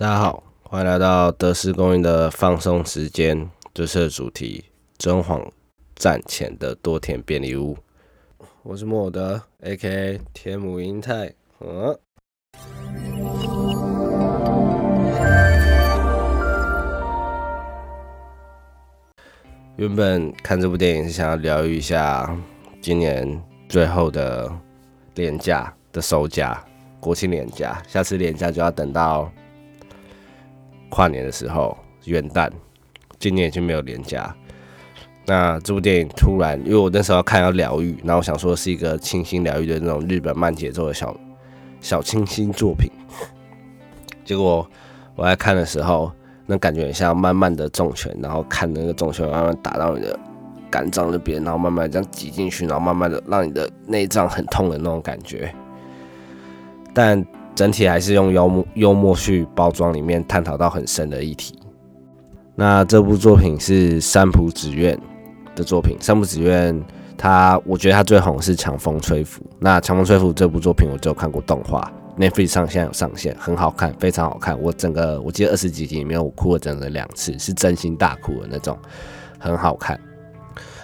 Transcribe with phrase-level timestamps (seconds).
[0.00, 3.50] 大家好，欢迎来到德式公寓的放松时间。
[3.74, 4.64] 这次的主题：
[4.96, 5.52] 真谎
[5.94, 7.76] 战前的多田便利屋。
[8.62, 10.18] 我是莫德，A.K.A.
[10.32, 11.34] 天母英泰。
[11.58, 11.98] 嗯。
[19.76, 22.34] 原本看这部电影是想要疗愈一下
[22.80, 23.38] 今年
[23.68, 24.50] 最后的
[25.16, 26.64] 廉价的收假，
[26.98, 29.30] 国庆廉价，下次廉价就要等到。
[30.90, 32.50] 跨年的时候，元旦，
[33.18, 34.34] 今年已经没有年假。
[35.26, 41.16] 那这部电影突然，因为我那时候要看要疗愈，然后我想说是一个清新疗愈的那种日本慢节奏的小
[41.80, 42.90] 小清新作品。
[44.24, 44.68] 结果
[45.14, 46.10] 我在看的时候，
[46.46, 50.18] 那感觉很像慢慢的重拳，然后看那个重拳慢慢打到你的
[50.68, 55.54] 肝脏那边，然后慢慢这样挤进去，然后慢慢的让你的内脏很痛的那种感觉。
[56.92, 57.24] 但
[57.60, 61.58] 整体还是用幽默幽默去包装，里面探讨到很深的议题。
[62.54, 64.98] 那这部作品是三浦紫苑
[65.54, 65.94] 的作品。
[66.00, 66.82] 三浦紫苑，
[67.18, 69.42] 他我觉得他最红是《强风吹拂》。
[69.58, 74.58] 那《强风吹拂》这部作品，我只有看过动画，Netflix 上现在有上线，很好看，非常好看。
[74.58, 78.74] 我整个我记得二十几集里面，我哭了整整两次，是真心大哭的那种，
[79.38, 80.00] 很好看。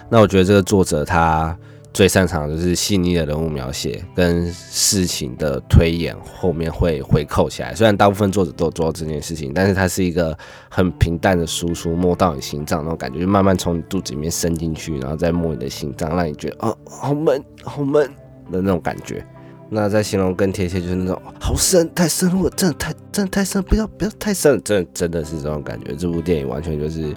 [0.09, 1.57] 那我觉得这个作者他。
[1.97, 7.73] 最擅长的就是细腻的人物描写跟事情的推演，后面会回扣起来。
[7.73, 10.37] 虽然大部分作者都有做这件事情，但是它是一个
[10.69, 18.05] 很平淡的输出，摸到你心脏那种感觉，就慢慢从你肚子里面伸进去，然后再摸你的心脏，让你觉得哦，好闷，好闷
[18.51, 19.25] 的那种感觉。
[19.67, 25.95] 那再形容更贴切，就是那种好深，太深入，真的太真的太深，不要不要太深，真的真的是这种感觉。
[25.95, 27.11] 这部电影完全就是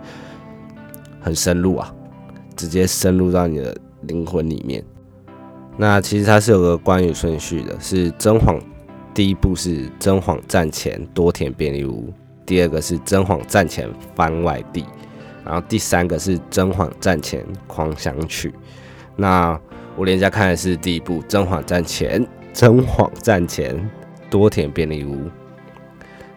[1.20, 1.94] 很深入啊，
[2.56, 3.76] 直接深入到你的。
[4.02, 4.82] 灵魂里面，
[5.76, 8.58] 那其实它是有个关于顺序的，是真谎
[9.12, 12.12] 第一步是真谎战前多田便利屋，
[12.46, 14.84] 第二个是真谎战前番外地，
[15.44, 18.54] 然后第三个是真谎战前狂想曲。
[19.16, 19.58] 那
[19.96, 23.90] 我连家看的是第一部真谎战前真谎战前
[24.30, 25.28] 多田便利屋，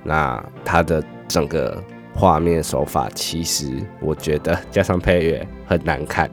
[0.03, 1.81] 那它的整个
[2.13, 6.29] 画面手法，其实我觉得加上配乐很难看。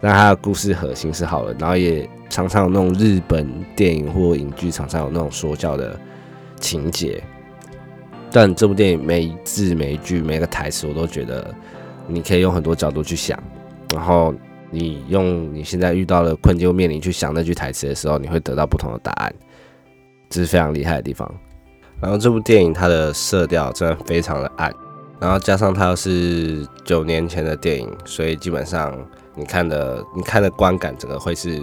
[0.00, 5.98] 那它的故事核心是好的，然后也常常有那种日本电影或影剧常常有那种说教的
[6.60, 7.22] 情节，
[8.30, 11.52] 但这部电影每一字每一句每个台词，我都觉得
[12.06, 13.42] 你可以用很多角度去想，
[13.94, 14.34] 然后
[14.70, 19.34] 你用你现在遇到的困境面临去想那句台词的时候，你会得到不同的答案，
[20.28, 21.28] 这是非常厉害的地方。
[22.02, 24.70] 然后这部电影它的色调真的非常的暗，
[25.18, 28.94] 然后加上它又是九年前的电影，所以基本上。
[29.36, 31.62] 你看的，你看的观感整个会是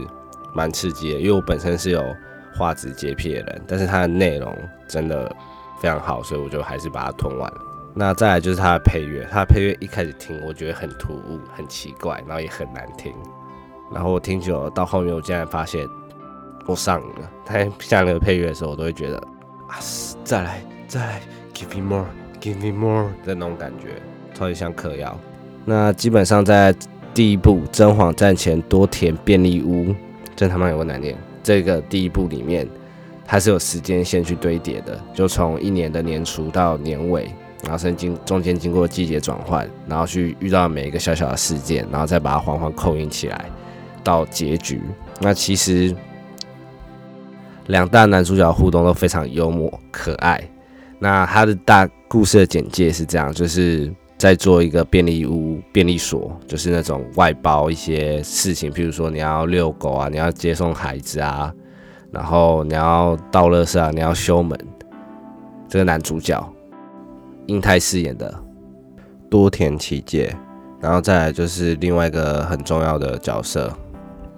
[0.53, 2.01] 蛮刺激的，因为我本身是有
[2.55, 4.55] 画质洁癖的人，但是它的内容
[4.87, 5.35] 真的
[5.81, 7.57] 非常好，所以我就还是把它吞完了。
[7.95, 13.11] 那再来就是它的配乐，它的配乐一开始听我觉得很突兀、很奇怪，然后也很难听，
[13.91, 15.87] 然后我听久了，到后面我竟然发现
[16.65, 17.29] 我上瘾了。
[17.45, 19.17] 它下那个配乐的时候，我都会觉得
[19.67, 19.77] 啊，
[20.23, 21.21] 再来再来
[21.53, 24.01] ，give me more，give me more 的那种感觉，
[24.33, 25.17] 超级像嗑药。
[25.65, 26.75] 那基本上在
[27.13, 29.85] 第一部《真谎战前多田便利屋》，
[30.35, 31.15] 真他妈有个难念。
[31.43, 32.67] 这个第一部里面，
[33.23, 37.29] 它是有时间线去堆叠的，就从一年的年初到年尾，
[37.61, 43.45] 然后甚至经中间经过季节转换，然后去遇到每一个小小的事件，然后再把它缓缓扣印起来，
[44.03, 44.81] 到结局。
[45.19, 45.95] 那其实
[47.67, 50.41] 两大男主角互动都非常幽默可爱。
[50.97, 53.93] 那他的大故事的简介是这样，就是。
[54.23, 61.53] 在做一个便利屋、便利所，就是那种外包一些事情，譬如说你要遛狗啊，你要接送孩子啊，
[62.09, 64.57] 然后你要倒垃圾啊，你要修门。
[65.67, 66.41] 这个男主角
[67.47, 68.33] 英泰饰演的
[69.29, 70.33] 多田启介，
[70.79, 73.77] 然后再来就是另外一个很重要的角色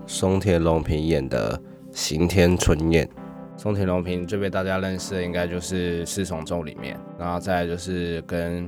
[0.07, 3.07] 松田龙平演的刑天春彦。
[3.55, 8.67] 松田龙平最被大家认识的应该就是《四重奏》里面，然后再来就是跟。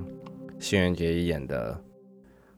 [0.59, 1.73] 新垣结衣演的《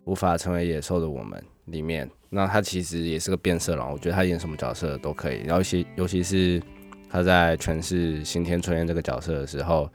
[0.05, 1.39] 无法成为野兽的我们》
[1.71, 5.41] 里面，那他其实也是个变色龙，我觉得他演什么角色都可以。
[5.45, 6.61] 然后其尤其是
[7.09, 9.89] 他在诠释新天春彦这个角色的时候，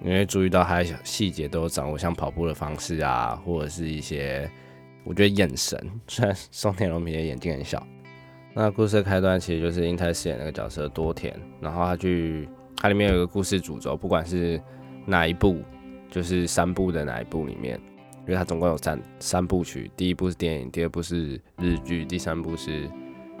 [0.00, 4.50] 你会注意到他细节都有掌握，像跑步的方式啊，或者是一些
[5.04, 5.78] 我觉得眼神。
[6.08, 7.86] 虽然松田龙平的眼睛很小，
[8.54, 14.60] 那故事开端其实就是英泰饰演那个角色多田，然后他去它里面有一个故事主轴，不管是
[15.06, 15.62] 哪一部。
[16.10, 17.80] 就是三部的哪一部里面，
[18.26, 22.88] 因为它总共有三三部曲，第一部是电影，第二部是日剧，第三部是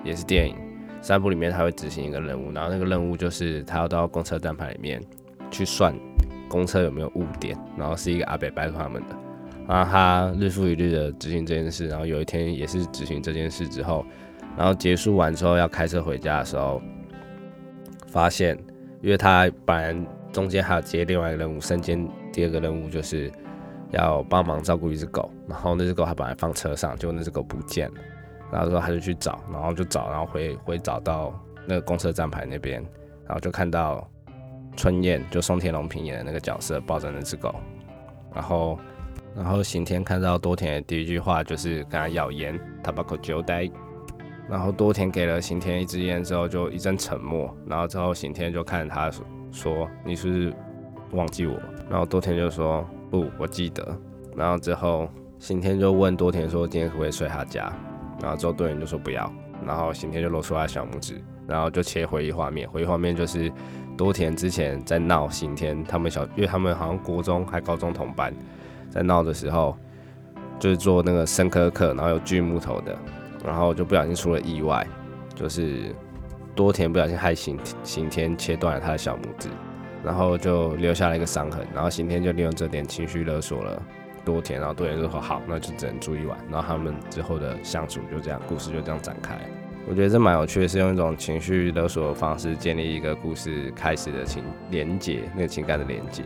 [0.04, 0.54] 也是电影。
[1.02, 5.02] 三部里面他会执行一个任务，然后那个任务就是他要到公车站牌里面
[5.50, 5.94] 去算
[6.46, 9.16] 公车有没有误点，然后是一个阿北拜托他们的，
[9.66, 14.04] 然后他日复一日的执行这件事，然后有一天也是执行这件事之后，
[14.58, 16.82] 然后结束完之后要开车回家的时候，
[18.08, 18.54] 发现，
[19.00, 23.30] 因为他本来中间还有接另外一个任务，身兼第二个任务就是
[23.90, 28.00] 要帮忙照顾一只狗，然后那只狗还本来放车上，结果那只狗不见了，
[28.52, 31.32] 然后之后他就去找，然后就找，然后回回找到
[31.66, 32.82] 那个公车站牌那边，
[33.26, 34.08] 然后就看到。
[34.76, 37.52] 春燕就宋天龙平演的那个角色抱着那只狗，
[38.32, 38.78] 然后，
[39.34, 43.68] 然后刑天看到多田的第一句话就是跟他要烟，他把口揪呆，
[44.48, 49.10] 然后多田给了刑天一支烟之后就一阵沉默，然后之后刑天就看着他
[49.50, 50.54] 说：“你是不是
[51.12, 51.58] 忘记我？”
[51.90, 53.96] 然后多田就说：“不，我记得。”
[54.36, 55.08] 然后之后
[55.38, 57.72] 刑天就问多田说：“今天可不可以睡他家？”
[58.22, 59.32] 然后之后多田就说：“不要。”
[59.66, 63.52] 然后刑天就露出他小拇指，然后就切回忆画面，回忆画面就是。
[63.96, 68.34] 多田之前在闹刑天，他们小，因为他们好像国中还高中同班，
[68.88, 69.76] 在闹的时候，
[70.58, 72.96] 就是做那个生科课，然后有锯木头的，
[73.44, 74.86] 然后就不小心出了意外，
[75.34, 75.94] 就是
[76.54, 79.50] 多田不小心害刑刑天切断了他的小拇指，
[80.04, 83.82] 然后就留下了一个伤痕，然后刑天就利用这点情绪勒索了
[84.24, 89.38] 多田，然后多田就说好，那就只能住一晚，然后他们之后的相处就这样，故事就这样展开。
[89.88, 96.22] 我觉得这蛮有趣的，是用一种情绪勒索的方式建立一个故事开始的情连接，那个情感的连接，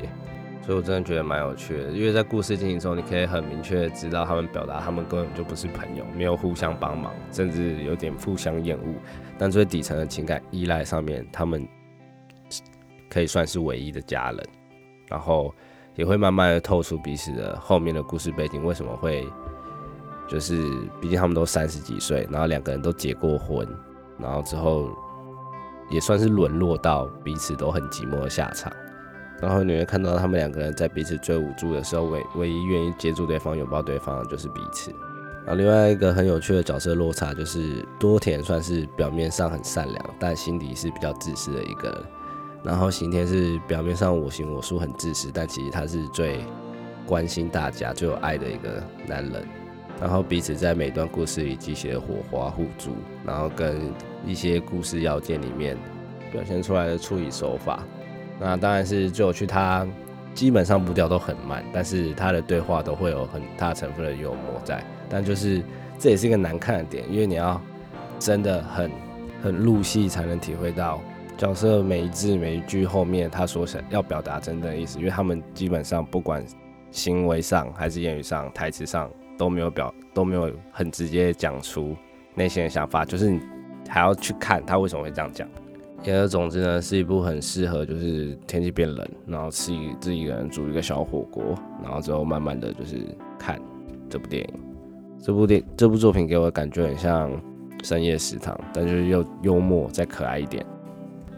[0.60, 1.84] 所以我真的觉得蛮有趣的。
[1.90, 8.94] 因为在故事进行中，你可以很明确的知道他们表达他们根本就不是朋友，没有互相帮忙，甚至有点互相厌恶。
[9.38, 11.66] 但最底层的情感依赖上面，他们
[13.14, 14.44] 可以算是唯一的家人，
[15.08, 15.54] 然后
[15.94, 19.24] 也会慢慢的透出彼此的后面的故事背景，为什么会？
[20.26, 20.56] 就是，
[21.02, 23.68] 毕竟他们都三十几岁，然后两个人都结过婚，
[24.18, 24.88] 然后之后
[25.90, 28.72] 也算是沦落到彼此都很寂寞的下场。
[29.42, 34.90] 然后你会看到他们两个人在彼此最无助的时候，唯唯一愿意接住对方、拥抱对方的就是彼此。
[35.44, 42.02] 然后另外一个很有趣的角色落差就是，多田算是表面上很善良，但心底是比较自私的一个人。
[42.64, 46.38] 然后刑天是表面上我行我素很自私，但其实他是最
[47.06, 49.46] 关心大家、最有爱的一个男人。
[50.00, 53.92] 然后彼此在每段故事里激起的火花互助，然后跟
[54.26, 55.76] 一些故事要件里面
[56.32, 57.84] 表现出来的处理手法，
[58.40, 59.46] 那当然是最有趣。
[59.46, 59.86] 他
[60.34, 64.84] 基本上步调都很慢，但是他的对话都会有很大成分的幽默在。
[65.08, 65.62] 但就是
[65.96, 67.60] 这也是一个难看的点，因为你要
[68.18, 68.90] 真的很
[69.42, 71.00] 很入戏才能体会到
[71.36, 74.98] 角色每一字每一句后面他所想要表达真正的意思。
[74.98, 76.44] 因为他们基本上不管
[76.90, 79.10] 行为上还是言语上、台词上。
[79.36, 81.96] 都没有表都没有很直接讲出
[82.36, 83.40] 内心的想法，就是你
[83.88, 85.44] 还要去看他为什么会这样讲。
[86.04, 91.42] 言而总之呢，是一部很适合就是天气变冷，然后吃一自己一个人煮一个小火锅，
[91.82, 93.04] 然后之后慢慢的就是
[93.36, 93.60] 看
[94.08, 94.54] 这部电影。
[95.20, 97.28] 这部电这部作品给我的感觉很像
[97.82, 100.64] 深夜食堂，但就是又幽默再可爱一点。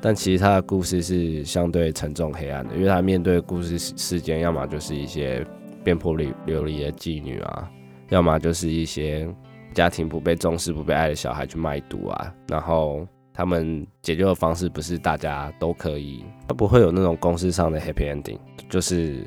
[0.07, 5.45] 但其实他的故事是相对沉重黑暗的，因为他面对故事事件，要么就是一些
[5.83, 7.69] 变魄流流离的妓女啊。
[8.11, 9.29] 要么就是一些
[9.75, 13.05] 家庭不被重视、不被爱的小孩去卖毒啊，然后
[13.35, 18.39] 他们解救的方式不是大家都可以，他不会有那种公式上的 happy ending，
[18.71, 19.27] 就是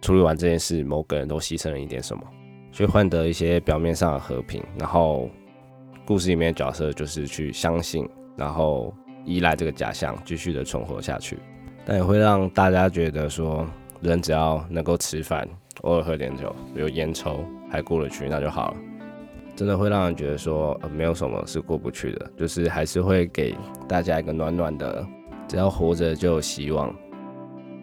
[0.00, 2.22] 处理完这件事，某个人都牺牲了一点什么，
[2.70, 5.28] 去换得一些表面上的和平，然后
[6.06, 11.38] 故事里面的角色就是去相信，然后依赖这个假象，继续的存活下去，
[11.84, 13.66] 但也会让大家觉得说，
[14.00, 15.48] 人只要能够吃饭。
[15.82, 18.76] 偶尔喝点酒，有烟抽还过得去，那就好了。
[19.56, 23.54] 真的会让人觉得说，呃，没有什么是过不去的，就是还是会给
[23.88, 25.06] 大家一个暖暖的，
[25.48, 26.94] 只要活着就有希望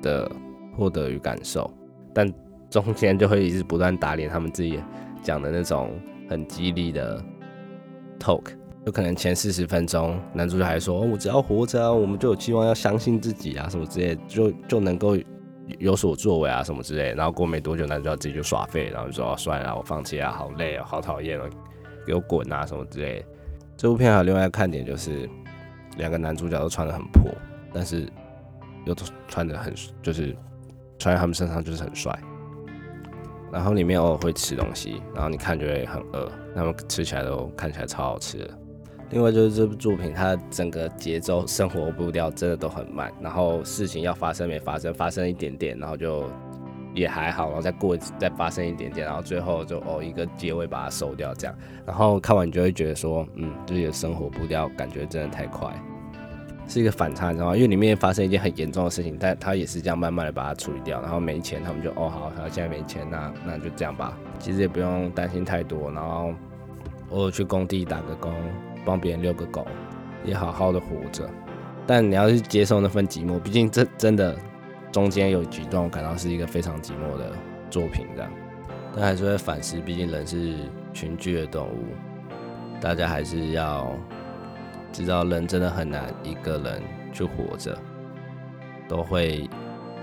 [0.01, 0.31] 的
[0.75, 1.71] 获得与感受。
[2.13, 2.31] 但
[2.69, 4.79] 中间就会一直不断打脸他们自己
[5.23, 7.23] 讲的那种很激励的
[8.19, 8.43] talk，
[8.87, 15.17] 就可能前四十分钟男主角还说，我只要活着，啊我们就有希望，要相信自己啊，什么之类，就就能够。
[15.79, 21.45] 有所作为啊，什么之类，然后过没多久，男主角自己就耍废，然后就说算了，我放弃啊，好累啊，好讨厌啊，
[22.05, 23.25] 给我滚啊，什么之类。
[23.75, 25.29] 这部片还有另外一个看点就是，
[25.97, 27.29] 两个男主角都穿的很破，
[27.73, 28.07] 但是
[28.85, 28.95] 又
[29.27, 30.33] 穿的很，就是
[30.97, 32.17] 穿在他们身上就是很帅。
[33.51, 38.57] 然后里面偶尔会吃东西，然后你看就会很饿，他们吃起来都看起来超好吃的。
[39.11, 46.29] 另外就是这部作品，它整个节奏、生活步调真的都很慢，然后事情要发生没发生，发生一点点，然后就
[46.93, 55.73] 也还好，然后再过再发生一点点，然后最后就哦一个结尾把它收掉这样，然后看完你就会觉得说，嗯，自己的生活步调感觉真的太快。
[56.69, 57.55] 是一个反差，你知道吗？
[57.55, 66.33] 因为里面发生一件很严重的事情，但他也是这样慢慢的把它处理掉，然后没钱，他们就哦好，他现在没钱，那那就这样吧，其实也不用担心太多，然后
[67.11, 68.33] 偶尔去工地打个工，
[68.87, 69.67] 帮别人遛个狗，
[70.23, 71.29] 也好好的活着。
[71.85, 74.35] 但你要去接受那份寂寞，毕竟这真的
[74.91, 77.31] 中间有举动感到是一个非常寂寞的
[77.69, 78.31] 作品，这样。
[78.95, 80.55] 但还是会反思，毕竟人是
[80.93, 81.85] 群居的动物，
[82.79, 83.93] 大家还是要。
[84.93, 86.81] 知道人真的很难一个人
[87.13, 87.77] 去活着，
[88.87, 89.47] 都会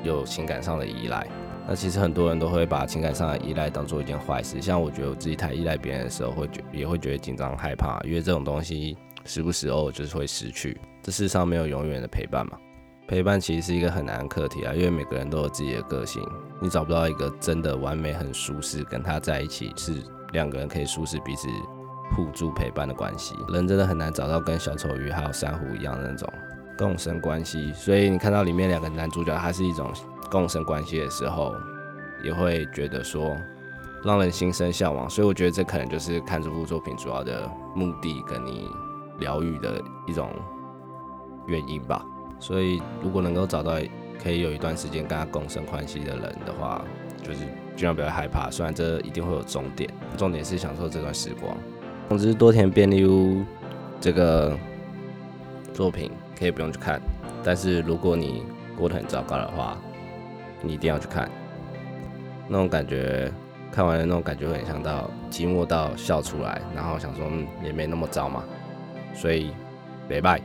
[0.05, 1.27] 有情感上的依赖。
[1.67, 4.61] 那其实很多人都会把情感上的依赖当做一件坏事。
[4.61, 10.79] 像我觉得我自己太依赖别人的时候，会觉也会觉得紧张害怕，因为这种东西时不时偶尔就是会失去。
[11.03, 12.59] 这世上没有永远的陪伴嘛。
[13.07, 16.23] 陪伴其实是一个很难的课题啊，因为每个人都有自己的个性，
[16.61, 19.93] 你找不到一个真的完美、很舒适跟他在一起是
[20.33, 21.49] 两个人可以舒适彼此。
[22.15, 26.31] 互助陪伴的关系，人真的很难找到跟小丑鱼还有珊瑚一样的那种
[26.77, 27.73] 共生关系。
[27.73, 29.91] 所以你看到里面两个男主角，他是一种
[30.35, 31.55] 共生关系的时候，
[32.25, 33.37] 也会觉得说
[34.03, 35.09] 让人心生向往。
[35.09, 38.69] 所以我觉得这可能就是看这部作品主要的目的，跟你
[39.21, 40.29] 疗愈的一种
[41.47, 42.05] 原因吧。
[42.41, 43.75] 所以如果能够找到
[44.21, 46.85] 可以有一段时间跟他共生关系的人的话，
[47.23, 47.39] 就是
[47.77, 48.51] 尽量不要害怕。
[48.51, 51.57] 虽然这一定会有终点，重点是享受这段时光。
[52.09, 53.45] 总之，多田便利屋
[54.01, 54.59] 这个
[55.73, 57.01] 作品可以不用去看，
[57.45, 58.43] 但是如果你
[58.77, 59.79] 过得很糟糕的话，
[60.65, 61.31] 你一定要去看。
[62.49, 63.31] 那种感觉，
[63.71, 67.27] 看完了那种感觉会很像到寂寞到笑出来，然后想说
[67.63, 68.45] 也没那么糟嘛。
[69.15, 69.51] 所以，
[70.09, 70.41] 拜拜。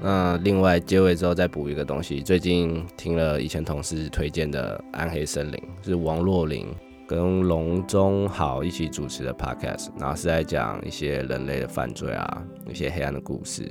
[0.00, 6.66] 那另外结尾之后再补一个东西，最近听了以前同事推荐的《暗黑森林》，是王若琳。
[7.08, 13.70] 跟龙中好一起主持的 podcast，然后是在讲一些人类的犯罪啊，一些黑暗的故事，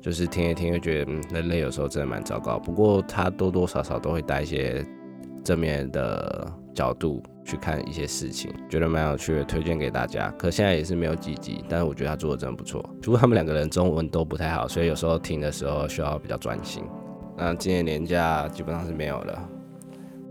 [0.00, 2.58] 就是听一听，就觉得人类有时候真的蛮糟糕。
[2.58, 4.84] 不过他多多少少都会带一些
[5.44, 10.30] 正面的角度去看一些事情，觉得蛮有趣的，推荐给大家。
[10.38, 12.82] 可现在也是没有几集，但是我觉得他做的真的不错。
[13.02, 16.82] 不过他们两个人中文都不太好，所以有时候听的时候需要比较专心。
[17.36, 19.48] 那今年年假基本上是没有了。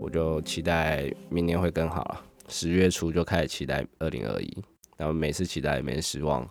[0.00, 2.22] 我就期待明年会更好了。
[2.48, 4.64] 十月初就开始期待二零二一，
[4.96, 6.48] 然后每次期待也没失望，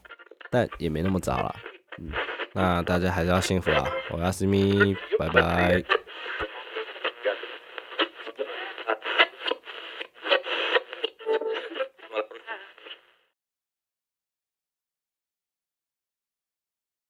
[0.52, 1.56] 但也没那么早了。
[1.98, 2.12] 嗯，
[2.60, 3.88] 那大家还是要幸福啊！
[4.12, 5.84] 我是咪，拜拜。